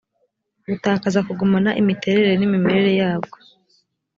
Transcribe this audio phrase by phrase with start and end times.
[0.67, 3.37] butakaza kugumana imiterere n imimerere yabwo